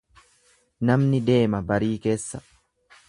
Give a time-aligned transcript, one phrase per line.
[0.89, 2.43] Namni deema barii keessa.